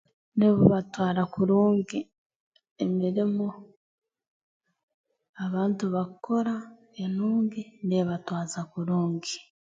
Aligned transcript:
Nibatwara 0.37 1.21
kurungi 1.33 1.99
emirimo 2.83 3.47
abantu 5.45 5.83
bakukora 5.95 6.53
enungi 7.03 7.61
neebatwaza 7.87 8.59
kurungi 8.71 9.35